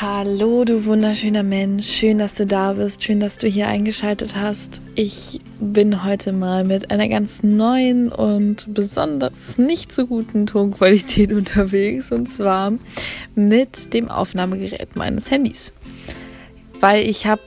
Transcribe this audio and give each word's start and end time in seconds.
Hallo, 0.00 0.64
du 0.64 0.86
wunderschöner 0.86 1.42
Mensch. 1.42 1.86
Schön, 1.86 2.18
dass 2.18 2.34
du 2.34 2.46
da 2.46 2.72
bist. 2.72 3.04
Schön, 3.04 3.20
dass 3.20 3.36
du 3.36 3.46
hier 3.46 3.68
eingeschaltet 3.68 4.34
hast. 4.34 4.80
Ich 4.94 5.40
bin 5.60 6.02
heute 6.02 6.32
mal 6.32 6.64
mit 6.64 6.90
einer 6.90 7.08
ganz 7.08 7.42
neuen 7.42 8.10
und 8.10 8.74
besonders 8.74 9.58
nicht 9.58 9.94
so 9.94 10.06
guten 10.06 10.46
Tonqualität 10.46 11.32
unterwegs. 11.32 12.10
Und 12.10 12.30
zwar 12.30 12.72
mit 13.34 13.92
dem 13.92 14.08
Aufnahmegerät 14.08 14.96
meines 14.96 15.30
Handys. 15.30 15.72
Weil 16.80 17.06
ich 17.06 17.26
habe 17.26 17.42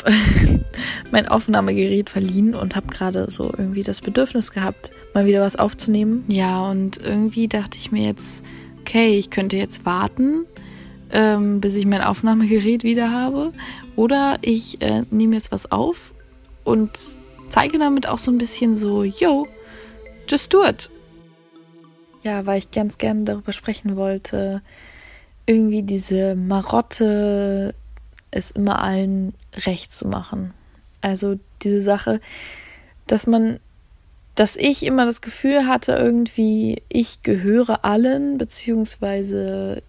mein 1.11 1.27
Aufnahmegerät 1.27 2.09
verliehen 2.09 2.53
und 2.53 2.75
habe 2.75 2.87
gerade 2.87 3.29
so 3.29 3.51
irgendwie 3.57 3.83
das 3.83 4.01
Bedürfnis 4.01 4.51
gehabt, 4.51 4.91
mal 5.13 5.25
wieder 5.25 5.41
was 5.41 5.57
aufzunehmen. 5.57 6.23
Ja, 6.27 6.69
und 6.69 7.03
irgendwie 7.03 7.47
dachte 7.47 7.77
ich 7.79 7.91
mir 7.91 8.07
jetzt, 8.07 8.45
okay, 8.79 9.17
ich 9.17 9.29
könnte 9.29 9.57
jetzt 9.57 9.85
warten 9.85 10.45
ähm, 11.15 11.61
bis 11.61 11.75
ich 11.75 11.85
mein 11.85 12.01
Aufnahmegerät 12.01 12.83
wieder 12.83 13.09
habe. 13.09 13.53
Oder 13.95 14.37
ich 14.41 14.81
äh, 14.81 15.01
nehme 15.11 15.35
jetzt 15.35 15.51
was 15.53 15.71
auf 15.71 16.13
und 16.65 16.91
zeige 17.47 17.79
damit 17.79 18.05
auch 18.05 18.17
so 18.17 18.29
ein 18.31 18.37
bisschen 18.37 18.75
so, 18.75 19.05
yo, 19.05 19.47
just 20.27 20.53
do 20.53 20.65
it. 20.65 20.89
Ja, 22.21 22.45
weil 22.45 22.57
ich 22.57 22.71
ganz 22.71 22.97
gerne 22.97 23.23
darüber 23.23 23.53
sprechen 23.53 23.95
wollte, 23.95 24.61
irgendwie 25.45 25.83
diese 25.83 26.35
Marotte, 26.35 27.73
es 28.31 28.51
immer 28.51 28.81
allen 28.81 29.33
recht 29.65 29.93
zu 29.93 30.09
machen. 30.09 30.53
Also 30.99 31.39
diese 31.61 31.79
Sache, 31.79 32.19
dass 33.07 33.25
man, 33.25 33.59
dass 34.33 34.57
ich 34.57 34.83
immer 34.83 35.05
das 35.05 35.21
Gefühl 35.21 35.65
hatte, 35.65 35.93
irgendwie, 35.93 36.81
ich 36.89 37.21
gehöre 37.21 37.85
allen, 37.85 38.37
beziehungsweise 38.37 39.81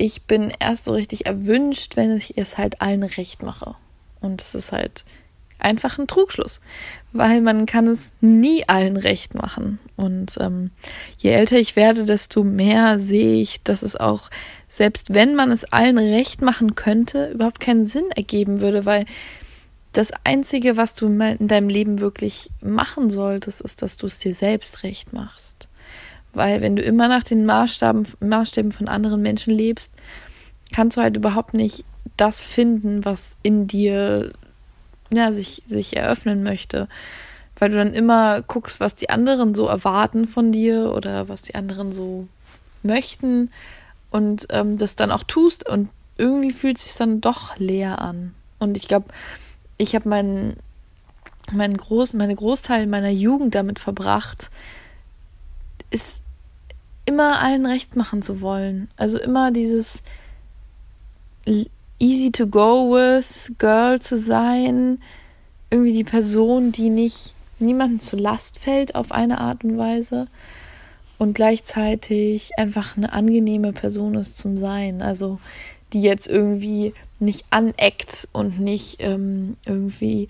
ich 0.00 0.22
bin 0.22 0.50
erst 0.58 0.86
so 0.86 0.92
richtig 0.92 1.26
erwünscht, 1.26 1.96
wenn 1.96 2.16
ich 2.16 2.38
es 2.38 2.56
halt 2.56 2.80
allen 2.80 3.02
recht 3.02 3.42
mache. 3.42 3.74
Und 4.20 4.40
das 4.40 4.54
ist 4.54 4.72
halt 4.72 5.04
einfach 5.58 5.98
ein 5.98 6.06
Trugschluss, 6.06 6.62
weil 7.12 7.42
man 7.42 7.66
kann 7.66 7.86
es 7.86 8.10
nie 8.22 8.66
allen 8.66 8.96
recht 8.96 9.34
machen. 9.34 9.78
Und 9.96 10.32
ähm, 10.40 10.70
je 11.18 11.30
älter 11.32 11.58
ich 11.58 11.76
werde, 11.76 12.04
desto 12.04 12.42
mehr 12.44 12.98
sehe 12.98 13.42
ich, 13.42 13.62
dass 13.62 13.82
es 13.82 13.94
auch, 13.94 14.30
selbst 14.68 15.12
wenn 15.12 15.34
man 15.34 15.50
es 15.50 15.64
allen 15.64 15.98
recht 15.98 16.40
machen 16.40 16.74
könnte, 16.76 17.32
überhaupt 17.32 17.60
keinen 17.60 17.84
Sinn 17.84 18.10
ergeben 18.16 18.62
würde, 18.62 18.86
weil 18.86 19.04
das 19.92 20.12
Einzige, 20.24 20.78
was 20.78 20.94
du 20.94 21.08
in 21.08 21.48
deinem 21.48 21.68
Leben 21.68 22.00
wirklich 22.00 22.50
machen 22.62 23.10
solltest, 23.10 23.60
ist, 23.60 23.82
dass 23.82 23.98
du 23.98 24.06
es 24.06 24.18
dir 24.18 24.32
selbst 24.32 24.82
recht 24.82 25.12
machst. 25.12 25.68
Weil 26.32 26.60
wenn 26.60 26.76
du 26.76 26.82
immer 26.82 27.08
nach 27.08 27.24
den 27.24 27.44
Maßstaben, 27.44 28.06
Maßstäben 28.20 28.72
von 28.72 28.88
anderen 28.88 29.22
Menschen 29.22 29.52
lebst, 29.52 29.92
kannst 30.72 30.96
du 30.96 31.02
halt 31.02 31.16
überhaupt 31.16 31.54
nicht 31.54 31.84
das 32.16 32.42
finden, 32.42 33.04
was 33.04 33.36
in 33.42 33.66
dir 33.66 34.32
ja, 35.12 35.32
sich, 35.32 35.62
sich 35.66 35.96
eröffnen 35.96 36.42
möchte. 36.42 36.88
Weil 37.58 37.70
du 37.70 37.76
dann 37.76 37.92
immer 37.92 38.42
guckst, 38.42 38.80
was 38.80 38.94
die 38.94 39.10
anderen 39.10 39.54
so 39.54 39.66
erwarten 39.66 40.26
von 40.26 40.52
dir 40.52 40.92
oder 40.94 41.28
was 41.28 41.42
die 41.42 41.54
anderen 41.54 41.92
so 41.92 42.26
möchten 42.82 43.50
und 44.10 44.46
ähm, 44.50 44.78
das 44.78 44.96
dann 44.96 45.10
auch 45.10 45.24
tust 45.24 45.68
und 45.68 45.90
irgendwie 46.16 46.52
fühlt 46.52 46.78
es 46.78 46.84
sich 46.84 46.94
dann 46.94 47.20
doch 47.20 47.56
leer 47.56 48.00
an. 48.00 48.34
Und 48.58 48.76
ich 48.76 48.88
glaube, 48.88 49.06
ich 49.78 49.94
habe 49.94 50.08
meinen, 50.08 50.56
meinen 51.52 51.76
Groß, 51.76 52.12
meine 52.12 52.34
Großteil 52.34 52.86
meiner 52.86 53.10
Jugend 53.10 53.54
damit 53.54 53.78
verbracht, 53.78 54.50
ist 55.90 56.19
immer 57.06 57.40
allen 57.40 57.66
recht 57.66 57.96
machen 57.96 58.22
zu 58.22 58.40
wollen. 58.40 58.88
Also 58.96 59.18
immer 59.18 59.50
dieses 59.50 60.02
easy 61.98 62.30
to 62.30 62.46
go 62.46 62.92
with 62.92 63.52
Girl 63.58 64.00
zu 64.00 64.16
sein, 64.16 65.00
irgendwie 65.70 65.92
die 65.92 66.04
Person, 66.04 66.72
die 66.72 66.90
nicht 66.90 67.34
niemandem 67.58 68.00
zu 68.00 68.16
Last 68.16 68.58
fällt 68.58 68.94
auf 68.94 69.12
eine 69.12 69.38
Art 69.38 69.64
und 69.64 69.78
Weise 69.78 70.28
und 71.18 71.34
gleichzeitig 71.34 72.52
einfach 72.56 72.96
eine 72.96 73.12
angenehme 73.12 73.72
Person 73.72 74.14
ist 74.14 74.38
zum 74.38 74.56
Sein. 74.56 75.02
Also 75.02 75.38
die 75.92 76.00
jetzt 76.00 76.26
irgendwie 76.26 76.94
nicht 77.18 77.44
aneckt 77.50 78.28
und 78.32 78.60
nicht 78.60 78.96
ähm, 79.00 79.56
irgendwie 79.66 80.28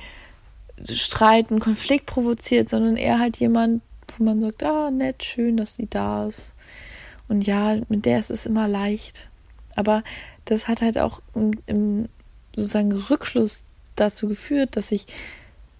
Streit, 0.92 1.50
einen 1.50 1.60
Konflikt 1.60 2.06
provoziert, 2.06 2.68
sondern 2.68 2.96
eher 2.96 3.18
halt 3.18 3.36
jemand, 3.36 3.82
wo 4.18 4.24
man 4.24 4.40
sagt, 4.40 4.62
ah, 4.62 4.90
nett, 4.90 5.22
schön, 5.22 5.56
dass 5.56 5.76
sie 5.76 5.88
da 5.88 6.26
ist. 6.26 6.54
Und 7.28 7.42
ja, 7.42 7.76
mit 7.88 8.06
der 8.06 8.18
ist 8.18 8.30
es 8.30 8.46
immer 8.46 8.66
leicht. 8.66 9.28
Aber 9.76 10.02
das 10.44 10.68
hat 10.68 10.82
halt 10.82 10.98
auch 10.98 11.20
im, 11.34 11.52
im 11.66 12.08
sozusagen 12.54 12.92
Rückschluss 12.92 13.64
dazu 13.96 14.28
geführt, 14.28 14.76
dass 14.76 14.92
ich, 14.92 15.06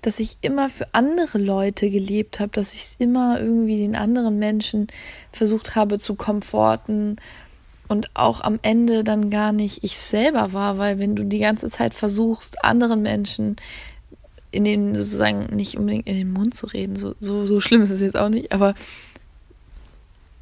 dass 0.03 0.21
ich 0.21 0.39
immer 0.41 0.69
für 0.69 0.95
andere 0.95 1.39
Leute 1.39 1.91
gelebt 1.91 2.41
habe, 2.41 2.53
dass 2.53 2.75
ich 2.75 2.95
immer 2.99 3.41
irgendwie 3.41 3.79
den 3.79 3.97
anderen 3.97 4.39
Menschen 4.39 4.87
versucht 5.33 5.75
habe 5.75 5.99
zu 5.99 6.15
komforten 6.15 7.17
und 7.89 8.11
auch 8.15 8.41
am 8.41 8.61
Ende 8.63 9.03
dann 9.03 9.31
gar 9.31 9.53
nicht 9.53 9.83
ich 9.83 9.99
selber 9.99 10.53
war, 10.53 10.79
weil 10.79 11.01
wenn 11.01 11.17
du 11.17 11.25
die 11.25 11.41
ganze 11.41 11.71
Zeit 11.71 11.93
versuchst, 11.93 12.63
anderen 12.65 13.03
Menschen 13.03 13.57
in 14.51 14.65
den 14.65 14.95
sozusagen 14.95 15.55
nicht 15.55 15.77
unbedingt 15.77 16.07
in 16.07 16.17
den 16.17 16.33
Mund 16.33 16.55
zu 16.55 16.67
reden, 16.67 16.97
so, 16.97 17.15
so, 17.21 17.47
so 17.47 17.61
schlimm 17.61 17.83
ist 17.83 17.91
es 17.91 18.01
jetzt 18.01 18.17
auch 18.17 18.29
nicht, 18.29 18.53
aber 18.53 18.75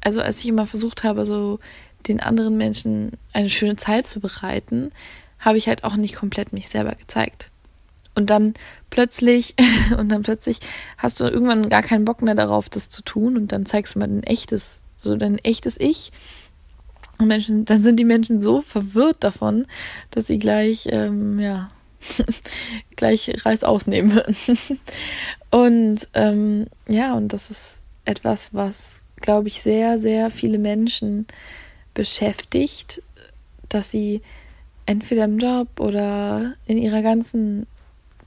also 0.01 0.21
als 0.21 0.39
ich 0.39 0.47
immer 0.47 0.65
versucht 0.65 1.03
habe, 1.03 1.25
so 1.25 1.59
den 2.07 2.19
anderen 2.19 2.57
Menschen 2.57 3.11
eine 3.33 3.49
schöne 3.49 3.75
Zeit 3.75 4.07
zu 4.07 4.19
bereiten, 4.19 4.91
habe 5.39 5.57
ich 5.57 5.67
halt 5.67 5.83
auch 5.83 5.95
nicht 5.95 6.15
komplett 6.15 6.53
mich 6.53 6.69
selber 6.69 6.95
gezeigt. 6.95 7.49
Und 8.15 8.29
dann 8.29 8.53
plötzlich, 8.89 9.55
und 9.97 10.09
dann 10.09 10.23
plötzlich 10.23 10.59
hast 10.97 11.19
du 11.19 11.25
irgendwann 11.25 11.69
gar 11.69 11.83
keinen 11.83 12.05
Bock 12.05 12.21
mehr 12.21 12.35
darauf, 12.35 12.69
das 12.69 12.89
zu 12.89 13.01
tun, 13.01 13.37
und 13.37 13.51
dann 13.51 13.65
zeigst 13.65 13.95
du 13.95 13.99
mal 13.99 14.07
dein 14.07 14.23
echtes, 14.23 14.81
so 14.97 15.15
dein 15.15 15.37
echtes 15.39 15.79
Ich. 15.79 16.11
Und 17.17 17.27
Menschen, 17.27 17.65
dann 17.65 17.83
sind 17.83 17.97
die 17.97 18.05
Menschen 18.05 18.41
so 18.41 18.61
verwirrt 18.61 19.23
davon, 19.23 19.67
dass 20.11 20.27
sie 20.27 20.39
gleich, 20.39 20.87
ähm, 20.89 21.39
ja, 21.39 21.69
gleich 22.95 23.45
Reis 23.45 23.63
ausnehmen 23.63 24.13
würden. 24.13 24.35
und 25.51 26.07
ähm, 26.13 26.67
ja, 26.87 27.13
und 27.13 27.33
das 27.33 27.51
ist 27.51 27.81
etwas, 28.05 28.53
was 28.53 29.01
glaube 29.19 29.47
ich, 29.47 29.61
sehr, 29.61 29.99
sehr 29.99 30.29
viele 30.29 30.57
Menschen 30.57 31.27
beschäftigt, 31.93 33.01
dass 33.67 33.91
sie 33.91 34.21
entweder 34.85 35.25
im 35.25 35.37
Job 35.37 35.79
oder 35.79 36.55
in 36.65 36.77
ihrer 36.77 37.01
ganzen, 37.01 37.67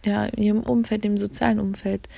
ja, 0.05 0.27
in 0.27 0.43
ihrem 0.43 0.61
Umfeld, 0.61 1.05
im 1.05 1.19
sozialen 1.19 1.59
Umfeld, 1.59 2.09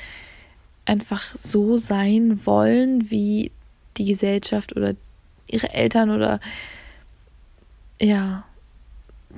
einfach 0.84 1.34
so 1.36 1.78
sein 1.78 2.44
wollen, 2.44 3.10
wie 3.10 3.50
die 3.96 4.04
Gesellschaft 4.04 4.76
oder 4.76 4.94
ihre 5.46 5.72
Eltern 5.72 6.10
oder 6.10 6.40
ja, 8.00 8.44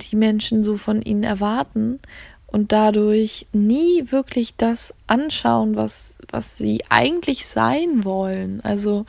die 0.02 0.16
Menschen 0.16 0.64
so 0.64 0.76
von 0.76 1.02
ihnen 1.02 1.24
erwarten 1.24 2.00
und 2.46 2.72
dadurch 2.72 3.46
nie 3.52 4.10
wirklich 4.10 4.54
das 4.56 4.94
anschauen, 5.06 5.76
was, 5.76 6.14
was 6.30 6.56
sie 6.56 6.84
eigentlich 6.88 7.46
sein 7.46 8.04
wollen. 8.04 8.60
Also 8.62 9.06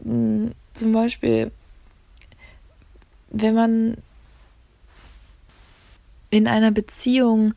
mh, 0.00 0.12
hm, 0.12 0.54
zum 0.74 0.92
Beispiel, 0.92 1.50
wenn 3.30 3.54
man 3.54 3.96
in 6.30 6.48
einer 6.48 6.70
Beziehung 6.70 7.54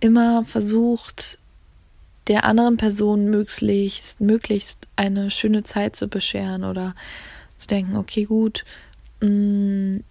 immer 0.00 0.44
versucht, 0.44 1.38
der 2.28 2.44
anderen 2.44 2.76
Person 2.76 3.30
möglichst, 3.30 4.20
möglichst 4.20 4.86
eine 4.96 5.30
schöne 5.30 5.64
Zeit 5.64 5.96
zu 5.96 6.06
bescheren 6.08 6.64
oder 6.64 6.94
zu 7.56 7.66
denken, 7.66 7.96
okay, 7.96 8.24
gut, 8.24 8.64
mh, 9.20 9.28
hm, 9.28 10.04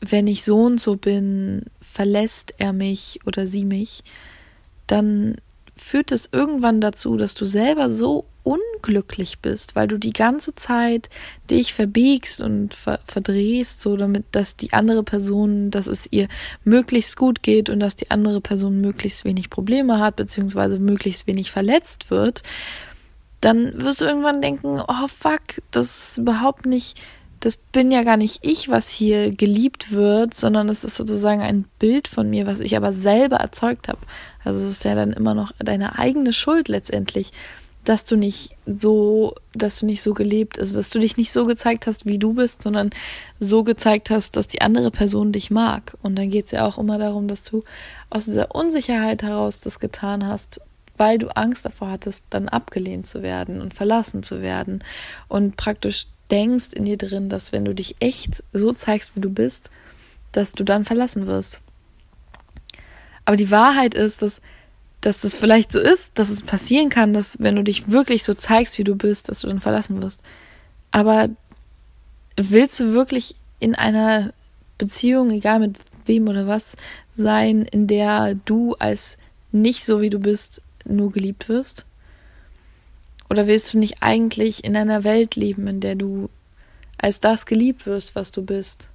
wenn 0.00 0.26
ich 0.26 0.44
so 0.44 0.62
und 0.62 0.80
so 0.80 0.96
bin, 0.96 1.64
verlässt 1.80 2.54
er 2.58 2.72
mich 2.72 3.20
oder 3.26 3.46
sie 3.46 3.64
mich, 3.64 4.02
dann 4.86 5.36
führt 5.76 6.12
es 6.12 6.28
irgendwann 6.32 6.80
dazu, 6.80 7.16
dass 7.16 7.34
du 7.34 7.44
selber 7.46 7.90
so 7.90 8.26
unglücklich 8.42 9.38
bist, 9.40 9.76
weil 9.76 9.88
du 9.88 9.98
die 9.98 10.12
ganze 10.12 10.54
Zeit 10.54 11.10
dich 11.50 11.74
verbiegst 11.74 12.40
und 12.40 12.74
ver 12.74 13.00
verdrehst, 13.06 13.80
so 13.80 13.96
damit, 13.96 14.24
dass 14.32 14.56
die 14.56 14.72
andere 14.72 15.02
Person, 15.02 15.70
dass 15.70 15.86
es 15.86 16.06
ihr 16.10 16.28
möglichst 16.64 17.16
gut 17.16 17.42
geht 17.42 17.68
und 17.68 17.80
dass 17.80 17.96
die 17.96 18.10
andere 18.10 18.40
Person 18.40 18.80
möglichst 18.80 19.24
wenig 19.24 19.50
Probleme 19.50 19.98
hat, 19.98 20.16
beziehungsweise 20.16 20.78
möglichst 20.78 21.26
wenig 21.26 21.50
verletzt 21.50 22.10
wird, 22.10 22.42
dann 23.40 23.72
wirst 23.82 24.00
du 24.00 24.04
irgendwann 24.04 24.42
denken, 24.42 24.80
oh 24.86 25.08
fuck, 25.08 25.62
das 25.70 26.10
ist 26.10 26.18
überhaupt 26.18 26.66
nicht 26.66 27.00
das 27.40 27.56
bin 27.56 27.90
ja 27.90 28.02
gar 28.02 28.18
nicht 28.18 28.40
ich, 28.42 28.68
was 28.68 28.88
hier 28.88 29.30
geliebt 29.30 29.92
wird, 29.92 30.34
sondern 30.34 30.68
es 30.68 30.84
ist 30.84 30.96
sozusagen 30.96 31.40
ein 31.40 31.64
Bild 31.78 32.06
von 32.06 32.28
mir, 32.28 32.46
was 32.46 32.60
ich 32.60 32.76
aber 32.76 32.92
selber 32.92 33.36
erzeugt 33.36 33.88
habe. 33.88 34.00
Also 34.44 34.60
es 34.60 34.72
ist 34.72 34.84
ja 34.84 34.94
dann 34.94 35.14
immer 35.14 35.34
noch 35.34 35.52
deine 35.58 35.98
eigene 35.98 36.34
Schuld 36.34 36.68
letztendlich, 36.68 37.32
dass 37.84 38.04
du 38.04 38.16
nicht 38.16 38.56
so, 38.66 39.34
dass 39.54 39.78
du 39.78 39.86
nicht 39.86 40.02
so 40.02 40.12
gelebt, 40.12 40.58
also 40.58 40.76
dass 40.76 40.90
du 40.90 40.98
dich 40.98 41.16
nicht 41.16 41.32
so 41.32 41.46
gezeigt 41.46 41.86
hast, 41.86 42.04
wie 42.04 42.18
du 42.18 42.34
bist, 42.34 42.60
sondern 42.60 42.90
so 43.38 43.64
gezeigt 43.64 44.10
hast, 44.10 44.36
dass 44.36 44.46
die 44.46 44.60
andere 44.60 44.90
Person 44.90 45.32
dich 45.32 45.50
mag. 45.50 45.96
Und 46.02 46.18
dann 46.18 46.28
geht 46.28 46.46
es 46.46 46.50
ja 46.50 46.66
auch 46.66 46.76
immer 46.76 46.98
darum, 46.98 47.26
dass 47.26 47.42
du 47.42 47.64
aus 48.10 48.26
dieser 48.26 48.54
Unsicherheit 48.54 49.22
heraus 49.22 49.60
das 49.60 49.78
getan 49.80 50.26
hast, 50.26 50.60
weil 50.98 51.16
du 51.16 51.34
Angst 51.34 51.64
davor 51.64 51.90
hattest, 51.90 52.22
dann 52.28 52.50
abgelehnt 52.50 53.06
zu 53.06 53.22
werden 53.22 53.62
und 53.62 53.72
verlassen 53.72 54.22
zu 54.22 54.42
werden. 54.42 54.84
Und 55.28 55.56
praktisch 55.56 56.06
denkst 56.30 56.72
in 56.72 56.84
dir 56.84 56.96
drin, 56.96 57.28
dass 57.28 57.52
wenn 57.52 57.64
du 57.64 57.74
dich 57.74 57.96
echt 58.00 58.42
so 58.52 58.72
zeigst, 58.72 59.14
wie 59.14 59.20
du 59.20 59.30
bist, 59.30 59.70
dass 60.32 60.52
du 60.52 60.64
dann 60.64 60.84
verlassen 60.84 61.26
wirst. 61.26 61.60
Aber 63.24 63.36
die 63.36 63.50
Wahrheit 63.50 63.94
ist, 63.94 64.22
dass 64.22 64.40
dass 65.00 65.20
das 65.20 65.36
vielleicht 65.36 65.72
so 65.72 65.80
ist, 65.80 66.10
dass 66.14 66.28
es 66.28 66.42
passieren 66.42 66.90
kann, 66.90 67.14
dass 67.14 67.38
wenn 67.40 67.56
du 67.56 67.64
dich 67.64 67.90
wirklich 67.90 68.24
so 68.24 68.34
zeigst, 68.34 68.78
wie 68.78 68.84
du 68.84 68.96
bist, 68.96 69.28
dass 69.28 69.40
du 69.40 69.46
dann 69.46 69.60
verlassen 69.60 70.02
wirst. 70.02 70.20
Aber 70.90 71.30
willst 72.36 72.80
du 72.80 72.92
wirklich 72.92 73.34
in 73.60 73.74
einer 73.74 74.32
Beziehung, 74.76 75.30
egal 75.30 75.60
mit 75.60 75.76
wem 76.04 76.28
oder 76.28 76.46
was, 76.46 76.76
sein, 77.16 77.62
in 77.62 77.86
der 77.86 78.34
du 78.44 78.74
als 78.74 79.16
nicht 79.52 79.84
so 79.84 80.00
wie 80.00 80.10
du 80.10 80.18
bist 80.18 80.60
nur 80.84 81.12
geliebt 81.12 81.48
wirst? 81.48 81.84
Oder 83.30 83.46
willst 83.46 83.72
du 83.72 83.78
nicht 83.78 84.02
eigentlich 84.02 84.64
in 84.64 84.76
einer 84.76 85.04
Welt 85.04 85.36
leben, 85.36 85.66
in 85.66 85.80
der 85.80 85.94
du 85.94 86.28
als 86.98 87.20
das 87.20 87.46
geliebt 87.46 87.86
wirst, 87.86 88.14
was 88.14 88.30
du 88.30 88.42
bist 88.42 88.88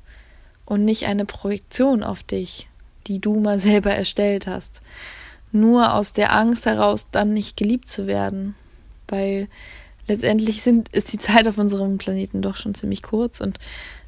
und 0.65 0.85
nicht 0.85 1.05
eine 1.05 1.25
Projektion 1.25 2.03
auf 2.03 2.21
dich, 2.21 2.67
die 3.07 3.19
du 3.19 3.39
mal 3.39 3.57
selber 3.69 3.91
erstellt 3.91 4.45
hast? 4.45 4.81
nur 5.55 5.93
aus 5.93 6.13
der 6.13 6.33
Angst 6.33 6.65
heraus, 6.65 7.07
dann 7.11 7.33
nicht 7.33 7.57
geliebt 7.57 7.87
zu 7.87 8.05
werden. 8.05 8.55
Weil 9.07 9.47
letztendlich 10.07 10.61
sind, 10.61 10.89
ist 10.89 11.13
die 11.13 11.19
Zeit 11.19 11.47
auf 11.47 11.57
unserem 11.57 11.97
Planeten 11.97 12.41
doch 12.41 12.57
schon 12.57 12.75
ziemlich 12.75 13.01
kurz 13.01 13.41
und 13.41 13.57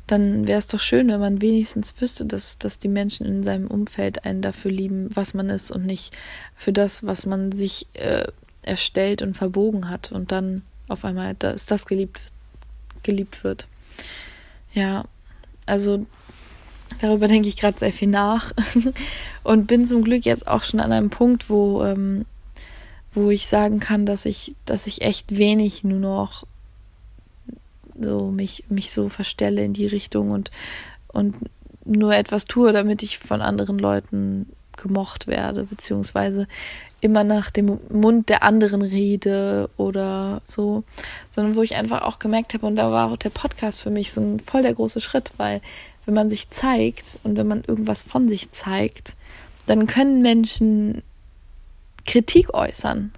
dann 0.06 0.48
wäre 0.48 0.60
es 0.60 0.68
doch 0.68 0.80
schön, 0.80 1.10
wenn 1.10 1.20
man 1.20 1.42
wenigstens 1.42 1.94
wüsste, 2.00 2.26
dass, 2.26 2.58
dass 2.58 2.80
die 2.80 2.88
Menschen 2.88 3.26
in 3.26 3.44
seinem 3.44 3.68
Umfeld 3.68 4.24
einen 4.24 4.42
dafür 4.42 4.72
lieben, 4.72 5.10
was 5.14 5.34
man 5.34 5.50
ist 5.50 5.70
und 5.70 5.86
nicht 5.86 6.16
für 6.56 6.72
das, 6.72 7.06
was 7.06 7.26
man 7.26 7.52
sich 7.52 7.88
äh, 7.92 8.26
erstellt 8.68 9.22
und 9.22 9.36
verbogen 9.36 9.90
hat 9.90 10.12
und 10.12 10.32
dann 10.32 10.64
auf 10.88 11.04
einmal 11.06 11.36
dass 11.36 11.66
das 11.66 11.86
geliebt, 11.86 12.22
geliebt 13.04 13.44
wird. 13.44 13.68
Ja, 14.74 15.06
also 15.66 16.06
Darüber 17.02 17.28
denke 17.28 17.48
ich 17.48 17.58
gerade 17.58 17.78
sehr 17.78 17.94
viel 17.94 18.08
nach 18.08 18.54
und 19.44 19.68
bin 19.68 19.88
zum 19.88 20.04
Glück 20.04 20.26
jetzt 20.26 20.48
auch 20.48 20.64
schon 20.64 20.80
an 20.80 20.92
einem 20.92 21.10
Punkt, 21.10 21.50
wo, 21.50 21.84
ähm, 21.84 22.26
wo 23.14 23.30
ich 23.30 23.48
sagen 23.48 23.80
kann, 23.80 24.06
dass 24.06 24.26
ich, 24.26 24.56
dass 24.66 24.88
ich 24.88 25.02
echt 25.02 25.38
wenig 25.38 25.84
nur 25.84 26.00
noch 26.00 26.46
so 28.00 28.32
mich, 28.32 28.64
mich 28.70 28.92
so 28.92 29.10
verstelle 29.10 29.64
in 29.64 29.74
die 29.74 29.88
Richtung 29.88 30.32
und, 30.32 30.52
und 31.08 31.36
nur 31.86 32.16
etwas 32.16 32.46
tue, 32.46 32.74
damit 32.74 33.04
ich 33.04 33.18
von 33.18 33.42
anderen 33.42 33.80
Leuten 33.80 34.48
gemocht 34.78 35.28
werde, 35.28 35.64
beziehungsweise 35.64 36.48
immer 37.02 37.24
nach 37.24 37.52
dem 37.52 37.80
Mund 37.90 38.30
der 38.30 38.44
anderen 38.44 38.82
rede 38.82 39.70
oder 39.78 40.42
so, 40.46 40.84
sondern 41.32 41.56
wo 41.56 41.62
ich 41.62 41.76
einfach 41.76 42.02
auch 42.02 42.20
gemerkt 42.20 42.54
habe, 42.54 42.66
und 42.66 42.76
da 42.76 42.92
war 42.92 43.12
auch 43.12 43.18
der 43.18 43.30
Podcast 43.30 43.82
für 43.82 43.92
mich 43.92 44.12
so 44.12 44.22
ein 44.22 44.40
voll 44.40 44.64
der 44.64 44.74
große 44.74 45.02
Schritt, 45.02 45.32
weil 45.38 45.62
wenn 46.06 46.14
man 46.14 46.30
sich 46.30 46.50
zeigt 46.50 47.20
und 47.24 47.38
wenn 47.38 47.48
man 47.48 47.64
irgendwas 47.68 48.02
von 48.02 48.30
sich 48.30 48.52
zeigt, 48.52 49.14
dann 49.66 49.86
können 49.86 50.22
Menschen 50.22 51.04
Kritik 52.06 52.54
äußern. 52.54 53.12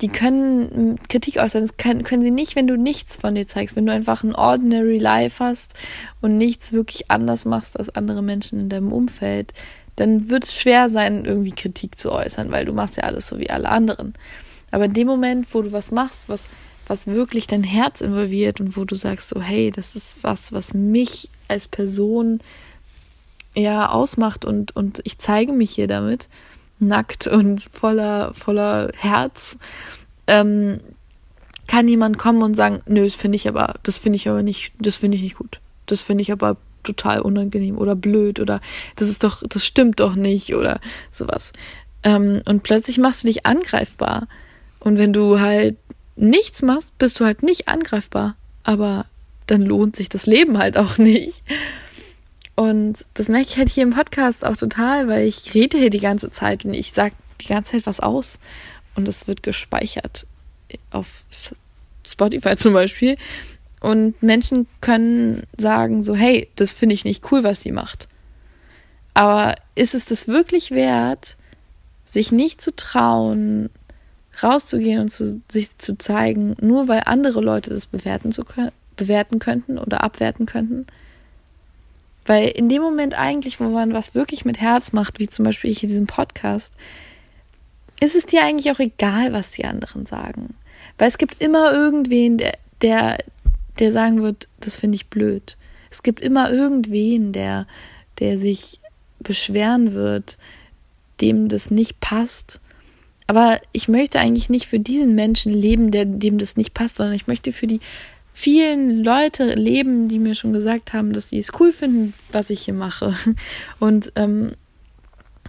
Die 0.00 0.08
können 0.08 0.98
Kritik 1.08 1.38
äußern. 1.38 1.62
Das 1.62 1.76
können, 1.76 2.04
können 2.04 2.22
sie 2.22 2.30
nicht, 2.30 2.54
wenn 2.54 2.66
du 2.66 2.76
nichts 2.76 3.16
von 3.16 3.34
dir 3.34 3.46
zeigst. 3.46 3.76
Wenn 3.76 3.86
du 3.86 3.92
einfach 3.92 4.22
ein 4.22 4.34
ordinary 4.34 4.98
life 4.98 5.42
hast 5.42 5.74
und 6.20 6.36
nichts 6.36 6.72
wirklich 6.72 7.10
anders 7.10 7.44
machst 7.46 7.78
als 7.78 7.88
andere 7.90 8.22
Menschen 8.22 8.60
in 8.60 8.68
deinem 8.68 8.92
Umfeld, 8.92 9.52
dann 9.96 10.28
wird 10.28 10.44
es 10.44 10.54
schwer 10.54 10.88
sein, 10.88 11.24
irgendwie 11.24 11.52
Kritik 11.52 11.98
zu 11.98 12.12
äußern, 12.12 12.50
weil 12.50 12.64
du 12.64 12.72
machst 12.72 12.96
ja 12.96 13.04
alles 13.04 13.26
so 13.26 13.38
wie 13.38 13.50
alle 13.50 13.68
anderen. 13.68 14.14
Aber 14.70 14.84
in 14.84 14.92
dem 14.92 15.06
Moment, 15.06 15.46
wo 15.52 15.62
du 15.62 15.72
was 15.72 15.90
machst, 15.90 16.28
was, 16.28 16.44
was 16.86 17.06
wirklich 17.06 17.46
dein 17.46 17.64
Herz 17.64 18.00
involviert 18.00 18.60
und 18.60 18.76
wo 18.76 18.84
du 18.84 18.94
sagst, 18.94 19.30
so, 19.30 19.40
hey, 19.40 19.70
das 19.70 19.96
ist 19.96 20.18
was, 20.22 20.52
was 20.52 20.74
mich 20.74 21.28
als 21.48 21.66
Person 21.66 22.40
ja 23.54 23.88
ausmacht 23.88 24.44
und, 24.44 24.76
und 24.76 25.00
ich 25.04 25.18
zeige 25.18 25.52
mich 25.52 25.70
hier 25.70 25.86
damit 25.86 26.28
nackt 26.78 27.26
und 27.26 27.62
voller, 27.72 28.34
voller 28.34 28.90
Herz, 28.98 29.56
ähm, 30.26 30.80
kann 31.66 31.88
jemand 31.88 32.18
kommen 32.18 32.42
und 32.42 32.54
sagen, 32.54 32.82
nö, 32.86 33.04
das 33.04 33.14
finde 33.14 33.36
ich 33.36 33.48
aber, 33.48 33.74
das 33.82 33.98
finde 33.98 34.16
ich 34.16 34.28
aber 34.28 34.42
nicht, 34.42 34.72
das 34.78 34.96
finde 34.96 35.16
ich 35.16 35.22
nicht 35.22 35.36
gut. 35.36 35.60
Das 35.86 36.02
finde 36.02 36.22
ich 36.22 36.32
aber 36.32 36.56
total 36.86 37.20
unangenehm 37.20 37.78
oder 37.78 37.94
blöd 37.94 38.40
oder 38.40 38.60
das 38.96 39.08
ist 39.08 39.22
doch, 39.24 39.42
das 39.46 39.64
stimmt 39.64 40.00
doch 40.00 40.14
nicht 40.14 40.54
oder 40.54 40.80
sowas. 41.10 41.52
Ähm, 42.02 42.42
und 42.46 42.62
plötzlich 42.62 42.98
machst 42.98 43.22
du 43.22 43.26
dich 43.26 43.46
angreifbar. 43.46 44.28
Und 44.78 44.98
wenn 44.98 45.12
du 45.12 45.40
halt 45.40 45.76
nichts 46.14 46.62
machst, 46.62 46.96
bist 46.98 47.18
du 47.20 47.24
halt 47.24 47.42
nicht 47.42 47.68
angreifbar. 47.68 48.36
Aber 48.62 49.06
dann 49.46 49.62
lohnt 49.62 49.96
sich 49.96 50.08
das 50.08 50.26
Leben 50.26 50.58
halt 50.58 50.78
auch 50.78 50.98
nicht. 50.98 51.42
Und 52.54 53.04
das 53.14 53.28
merke 53.28 53.48
ich 53.50 53.56
halt 53.58 53.68
hier 53.68 53.82
im 53.82 53.90
Podcast 53.90 54.44
auch 54.44 54.56
total, 54.56 55.08
weil 55.08 55.26
ich 55.26 55.52
rede 55.54 55.76
hier 55.76 55.90
die 55.90 56.00
ganze 56.00 56.30
Zeit 56.30 56.64
und 56.64 56.72
ich 56.72 56.92
sage 56.92 57.14
die 57.42 57.48
ganze 57.48 57.72
Zeit 57.72 57.86
was 57.86 58.00
aus 58.00 58.38
und 58.94 59.06
es 59.08 59.28
wird 59.28 59.42
gespeichert 59.42 60.26
auf 60.90 61.06
Spotify 62.04 62.56
zum 62.56 62.72
Beispiel. 62.72 63.16
Und 63.86 64.20
Menschen 64.20 64.66
können 64.80 65.44
sagen 65.56 66.02
so, 66.02 66.16
hey, 66.16 66.48
das 66.56 66.72
finde 66.72 66.96
ich 66.96 67.04
nicht 67.04 67.30
cool, 67.30 67.44
was 67.44 67.62
sie 67.62 67.70
macht. 67.70 68.08
Aber 69.14 69.54
ist 69.76 69.94
es 69.94 70.06
das 70.06 70.26
wirklich 70.26 70.72
wert, 70.72 71.36
sich 72.04 72.32
nicht 72.32 72.60
zu 72.60 72.74
trauen, 72.74 73.70
rauszugehen 74.42 75.02
und 75.02 75.12
zu, 75.12 75.40
sich 75.48 75.78
zu 75.78 75.96
zeigen, 75.96 76.56
nur 76.60 76.88
weil 76.88 77.04
andere 77.06 77.40
Leute 77.40 77.70
das 77.70 77.86
bewerten 77.86 78.32
zu 78.32 78.44
bewerten 78.96 79.38
könnten 79.38 79.78
oder 79.78 80.02
abwerten 80.02 80.46
könnten. 80.46 80.88
Weil 82.24 82.48
in 82.48 82.68
dem 82.68 82.82
Moment 82.82 83.14
eigentlich, 83.14 83.60
wo 83.60 83.68
man 83.68 83.94
was 83.94 84.16
wirklich 84.16 84.44
mit 84.44 84.60
Herz 84.60 84.92
macht, 84.92 85.20
wie 85.20 85.28
zum 85.28 85.44
Beispiel 85.44 85.70
ich 85.70 85.84
in 85.84 85.90
diesem 85.90 86.08
Podcast, 86.08 86.74
ist 88.00 88.16
es 88.16 88.26
dir 88.26 88.42
eigentlich 88.42 88.72
auch 88.72 88.80
egal, 88.80 89.32
was 89.32 89.52
die 89.52 89.64
anderen 89.64 90.06
sagen. 90.06 90.56
Weil 90.98 91.06
es 91.06 91.18
gibt 91.18 91.40
immer 91.40 91.72
irgendwen, 91.72 92.36
der, 92.36 92.58
der, 92.82 93.18
der 93.76 93.92
sagen 93.92 94.22
wird, 94.22 94.48
das 94.60 94.76
finde 94.76 94.96
ich 94.96 95.08
blöd. 95.08 95.56
Es 95.90 96.02
gibt 96.02 96.20
immer 96.20 96.50
irgendwen, 96.50 97.32
der, 97.32 97.66
der 98.18 98.38
sich 98.38 98.80
beschweren 99.18 99.94
wird, 99.94 100.38
dem 101.20 101.48
das 101.48 101.70
nicht 101.70 102.00
passt. 102.00 102.60
Aber 103.26 103.60
ich 103.72 103.88
möchte 103.88 104.20
eigentlich 104.20 104.48
nicht 104.48 104.66
für 104.66 104.78
diesen 104.78 105.14
Menschen 105.14 105.52
leben, 105.52 105.90
der, 105.90 106.04
dem 106.04 106.38
das 106.38 106.56
nicht 106.56 106.74
passt, 106.74 106.96
sondern 106.96 107.14
ich 107.14 107.26
möchte 107.26 107.52
für 107.52 107.66
die 107.66 107.80
vielen 108.32 109.02
Leute 109.02 109.54
leben, 109.54 110.08
die 110.08 110.18
mir 110.18 110.34
schon 110.34 110.52
gesagt 110.52 110.92
haben, 110.92 111.12
dass 111.12 111.30
sie 111.30 111.38
es 111.38 111.52
cool 111.58 111.72
finden, 111.72 112.12
was 112.30 112.50
ich 112.50 112.62
hier 112.62 112.74
mache. 112.74 113.16
Und, 113.80 114.12
ähm, 114.14 114.52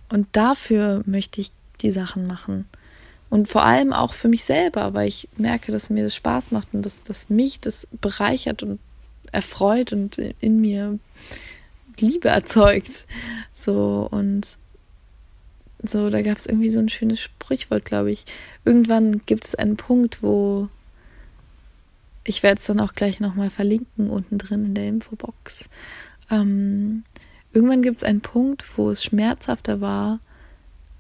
und 0.10 0.28
dafür 0.32 1.04
möchte 1.06 1.42
ich 1.42 1.52
die 1.82 1.92
Sachen 1.92 2.28
machen. 2.28 2.66
Und 3.30 3.50
vor 3.50 3.64
allem 3.64 3.92
auch 3.92 4.14
für 4.14 4.30
mich 4.30 4.46
selber, 4.46 4.94
weil 4.94 5.08
ich 5.08 5.28
merke, 5.36 5.72
dass 5.72 5.90
mir 5.90 6.04
das 6.04 6.16
Spaß 6.16 6.52
macht 6.52 6.70
und 6.74 6.84
dass, 6.84 7.04
dass 7.04 7.30
mich 7.30 7.60
das 7.60 7.88
bereichert 8.00 8.64
und 8.64 8.80
erfreut 9.32 9.92
und 9.92 10.18
in 10.18 10.62
mir 10.62 11.00
Liebe 12.00 12.30
erzeugt. 12.30 13.06
So 13.54 14.08
und 14.10 14.48
so, 15.84 16.10
da 16.10 16.22
gab 16.22 16.38
es 16.38 16.48
irgendwie 16.48 16.70
so 16.70 16.80
ein 16.80 16.90
schönes 16.90 17.20
Sprichwort, 17.20 17.86
glaube 17.86 18.12
ich. 18.12 18.26
Irgendwann 18.66 19.22
gibt 19.26 19.46
es 19.46 19.56
einen 19.56 19.78
Punkt, 19.78 20.24
wo 20.24 20.70
ich 22.24 22.44
werde 22.44 22.60
es 22.60 22.68
dann 22.68 22.82
auch 22.82 22.94
gleich 22.94 23.20
nochmal 23.20 23.50
verlinken 23.50 24.10
unten 24.10 24.38
drin 24.38 24.66
in 24.66 24.76
der 24.76 24.88
Infobox. 24.88 25.70
Ähm, 26.30 27.04
irgendwann 27.54 27.82
gibt 27.82 27.98
es 27.98 28.04
einen 28.04 28.22
Punkt, 28.22 28.66
wo 28.78 28.90
es 28.92 29.04
schmerzhafter 29.04 29.80
war, 29.80 30.20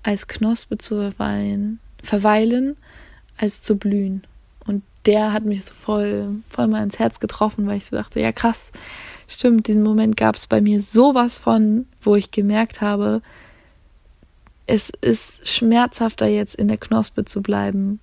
als 0.03 0.27
Knospe 0.27 0.77
zu 0.77 0.96
verweilen, 0.96 1.79
verweilen 2.01 2.77
als 3.37 3.61
zu 3.61 3.77
blühen. 3.77 4.25
Und 4.65 4.83
der 5.05 5.33
hat 5.33 5.45
mich 5.45 5.65
so 5.65 5.73
voll, 5.73 6.41
voll 6.49 6.67
mal 6.67 6.83
ins 6.83 6.99
Herz 6.99 7.19
getroffen, 7.19 7.67
weil 7.67 7.77
ich 7.77 7.85
so 7.85 7.95
dachte, 7.95 8.19
ja 8.19 8.31
krass, 8.31 8.71
stimmt, 9.27 9.67
diesen 9.67 9.83
Moment 9.83 10.17
gab 10.17 10.35
es 10.35 10.47
bei 10.47 10.61
mir 10.61 10.81
sowas 10.81 11.37
von, 11.37 11.85
wo 12.01 12.15
ich 12.15 12.31
gemerkt 12.31 12.81
habe, 12.81 13.21
es 14.65 14.91
ist 15.01 15.47
schmerzhafter 15.47 16.27
jetzt 16.27 16.55
in 16.55 16.67
der 16.67 16.77
Knospe 16.77 17.23
zu 17.25 17.41
bleiben, 17.41 17.99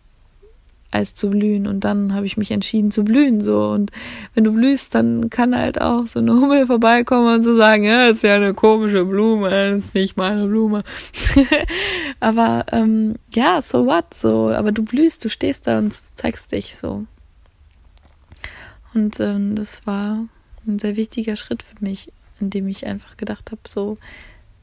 als 0.94 1.14
zu 1.14 1.30
blühen. 1.30 1.66
Und 1.66 1.84
dann 1.84 2.14
habe 2.14 2.24
ich 2.24 2.36
mich 2.36 2.52
entschieden 2.52 2.90
zu 2.90 3.04
blühen. 3.04 3.40
So. 3.40 3.70
Und 3.70 3.90
wenn 4.34 4.44
du 4.44 4.52
blühst, 4.52 4.94
dann 4.94 5.28
kann 5.28 5.56
halt 5.56 5.80
auch 5.80 6.06
so 6.06 6.20
eine 6.20 6.32
Hummel 6.32 6.66
vorbeikommen 6.68 7.34
und 7.34 7.44
so 7.44 7.54
sagen, 7.54 7.84
ja, 7.84 8.08
ist 8.08 8.22
ja 8.22 8.36
eine 8.36 8.54
komische 8.54 9.04
Blume, 9.04 9.50
das 9.50 9.86
ist 9.86 9.94
nicht 9.94 10.16
meine 10.16 10.46
Blume. 10.46 10.84
aber 12.20 12.66
ähm, 12.70 13.16
ja, 13.34 13.60
so 13.60 13.86
what? 13.86 14.14
So, 14.14 14.50
aber 14.50 14.70
du 14.70 14.84
blühst, 14.84 15.24
du 15.24 15.28
stehst 15.28 15.66
da 15.66 15.78
und 15.78 15.92
zeigst 16.14 16.52
dich 16.52 16.76
so. 16.76 17.04
Und 18.94 19.18
ähm, 19.18 19.56
das 19.56 19.86
war 19.86 20.24
ein 20.66 20.78
sehr 20.78 20.94
wichtiger 20.94 21.34
Schritt 21.34 21.64
für 21.64 21.84
mich, 21.84 22.12
in 22.38 22.50
dem 22.50 22.68
ich 22.68 22.86
einfach 22.86 23.16
gedacht 23.16 23.50
habe, 23.50 23.62
so, 23.68 23.98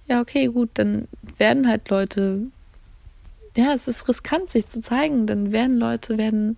ja, 0.07 0.21
okay, 0.21 0.47
gut, 0.47 0.69
dann 0.75 1.09
werden 1.37 1.67
halt 1.67 1.89
Leute 1.89 2.47
ja, 3.55 3.73
es 3.73 3.87
ist 3.87 4.07
riskant, 4.07 4.49
sich 4.49 4.67
zu 4.67 4.81
zeigen. 4.81 5.27
Dann 5.27 5.51
werden 5.51 5.77
Leute, 5.77 6.17
werden, 6.17 6.57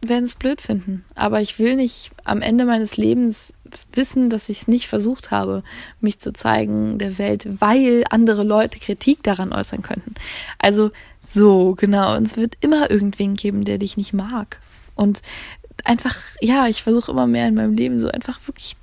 werden 0.00 0.24
es 0.24 0.34
blöd 0.34 0.60
finden. 0.60 1.04
Aber 1.14 1.40
ich 1.40 1.58
will 1.58 1.76
nicht 1.76 2.10
am 2.24 2.42
Ende 2.42 2.64
meines 2.64 2.96
Lebens 2.96 3.52
wissen, 3.92 4.30
dass 4.30 4.48
ich 4.48 4.62
es 4.62 4.68
nicht 4.68 4.88
versucht 4.88 5.30
habe, 5.30 5.62
mich 6.00 6.20
zu 6.20 6.32
zeigen 6.32 6.98
der 6.98 7.18
Welt, 7.18 7.48
weil 7.60 8.04
andere 8.10 8.44
Leute 8.44 8.78
Kritik 8.78 9.22
daran 9.22 9.52
äußern 9.52 9.82
könnten. 9.82 10.14
Also 10.58 10.90
so, 11.28 11.74
genau. 11.74 12.16
Und 12.16 12.26
es 12.26 12.36
wird 12.36 12.56
immer 12.60 12.90
irgendwen 12.90 13.34
geben, 13.34 13.64
der 13.64 13.78
dich 13.78 13.96
nicht 13.96 14.12
mag. 14.12 14.60
Und 14.94 15.22
einfach, 15.84 16.16
ja, 16.40 16.68
ich 16.68 16.82
versuche 16.82 17.10
immer 17.10 17.26
mehr 17.26 17.48
in 17.48 17.54
meinem 17.54 17.74
Leben 17.74 18.00
so 18.00 18.08
einfach 18.08 18.38
wirklich 18.46 18.76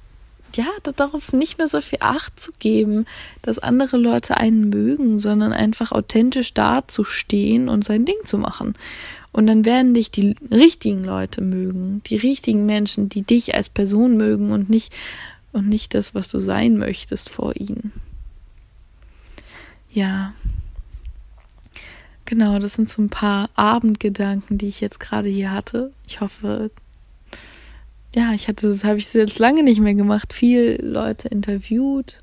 ja, 0.57 0.67
darauf 0.95 1.33
nicht 1.33 1.57
mehr 1.57 1.67
so 1.67 1.81
viel 1.81 1.99
Acht 2.01 2.39
zu 2.39 2.51
geben, 2.59 3.05
dass 3.41 3.59
andere 3.59 3.97
Leute 3.97 4.37
einen 4.37 4.69
mögen, 4.69 5.19
sondern 5.19 5.53
einfach 5.53 5.91
authentisch 5.91 6.53
dazustehen 6.53 7.69
und 7.69 7.83
sein 7.85 8.05
Ding 8.05 8.17
zu 8.25 8.37
machen. 8.37 8.75
Und 9.31 9.47
dann 9.47 9.65
werden 9.65 9.93
dich 9.93 10.11
die 10.11 10.35
richtigen 10.51 11.03
Leute 11.03 11.41
mögen, 11.41 12.01
die 12.05 12.17
richtigen 12.17 12.65
Menschen, 12.65 13.09
die 13.09 13.23
dich 13.23 13.55
als 13.55 13.69
Person 13.69 14.15
mögen 14.15 14.51
und 14.51 14.69
nicht, 14.69 14.93
und 15.51 15.67
nicht 15.67 15.93
das, 15.95 16.13
was 16.13 16.29
du 16.29 16.39
sein 16.39 16.77
möchtest 16.77 17.29
vor 17.29 17.55
ihnen. 17.55 17.91
Ja. 19.91 20.33
Genau, 22.25 22.57
das 22.59 22.73
sind 22.73 22.89
so 22.89 23.01
ein 23.01 23.09
paar 23.09 23.49
Abendgedanken, 23.55 24.57
die 24.57 24.67
ich 24.67 24.81
jetzt 24.81 24.99
gerade 24.99 25.29
hier 25.29 25.51
hatte. 25.51 25.91
Ich 26.07 26.21
hoffe, 26.21 26.71
ja, 28.15 28.33
ich 28.33 28.47
hatte, 28.47 28.69
das 28.69 28.83
habe 28.83 28.99
ich 28.99 29.11
jetzt 29.13 29.39
lange 29.39 29.63
nicht 29.63 29.79
mehr 29.79 29.95
gemacht, 29.95 30.33
viel 30.33 30.79
Leute 30.81 31.27
interviewt 31.29 32.21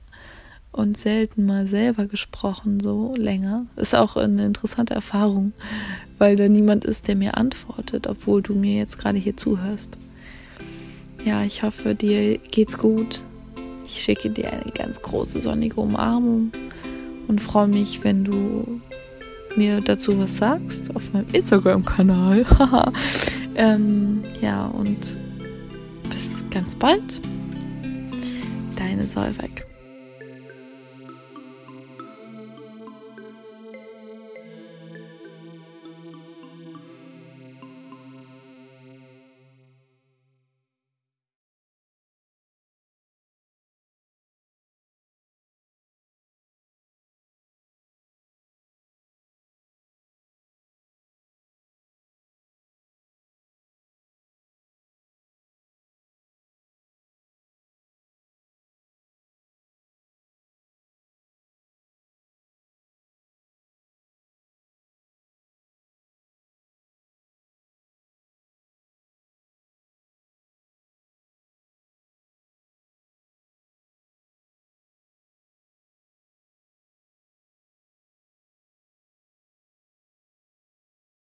und 0.72 0.96
selten 0.96 1.46
mal 1.46 1.66
selber 1.66 2.06
gesprochen, 2.06 2.80
so 2.80 3.14
länger. 3.16 3.66
Ist 3.76 3.94
auch 3.94 4.16
eine 4.16 4.46
interessante 4.46 4.94
Erfahrung, 4.94 5.52
weil 6.18 6.36
da 6.36 6.48
niemand 6.48 6.84
ist, 6.84 7.08
der 7.08 7.16
mir 7.16 7.36
antwortet, 7.36 8.06
obwohl 8.06 8.40
du 8.40 8.54
mir 8.54 8.76
jetzt 8.76 8.98
gerade 8.98 9.18
hier 9.18 9.36
zuhörst. 9.36 9.96
Ja, 11.24 11.42
ich 11.42 11.62
hoffe, 11.62 11.94
dir 11.94 12.38
geht's 12.38 12.78
gut. 12.78 13.22
Ich 13.84 14.02
schicke 14.02 14.30
dir 14.30 14.52
eine 14.52 14.70
ganz 14.72 15.02
große 15.02 15.40
sonnige 15.40 15.80
Umarmung 15.80 16.52
und 17.26 17.40
freue 17.40 17.66
mich, 17.66 18.04
wenn 18.04 18.24
du 18.24 18.80
mir 19.56 19.80
dazu 19.80 20.18
was 20.20 20.36
sagst 20.36 20.94
auf 20.94 21.12
meinem 21.12 21.26
Instagram-Kanal. 21.32 22.46
ähm, 23.56 24.22
ja, 24.40 24.66
und 24.66 25.19
ganz 26.50 26.74
bald. 26.74 27.20
Deine 28.76 29.02
Solveig. 29.02 29.59